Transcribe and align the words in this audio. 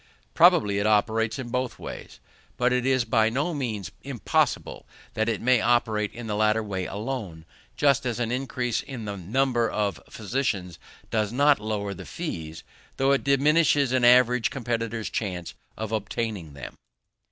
Probably 0.33 0.79
it 0.79 0.87
operates 0.87 1.37
in 1.37 1.49
both 1.49 1.77
ways; 1.77 2.19
but 2.57 2.73
it 2.73 2.87
is 2.87 3.05
by 3.05 3.29
no 3.29 3.53
means 3.53 3.91
impossible 4.01 4.87
that 5.13 5.29
it 5.29 5.41
may 5.43 5.61
operate 5.61 6.11
in 6.11 6.25
the 6.25 6.35
latter 6.35 6.63
way 6.63 6.87
alone: 6.87 7.45
just 7.77 8.03
as 8.03 8.19
an 8.19 8.31
increase 8.31 8.81
in 8.81 9.05
the 9.05 9.15
number 9.15 9.69
of 9.69 10.01
physicians 10.09 10.79
does 11.11 11.31
not 11.31 11.59
lower 11.59 11.93
the 11.93 12.07
fees, 12.07 12.63
though 12.97 13.11
it 13.11 13.23
diminishes 13.23 13.91
an 13.91 14.03
average 14.03 14.49
competitor's 14.49 15.07
chance 15.11 15.53
of 15.77 15.91
obtaining 15.91 16.53
them. 16.55 16.73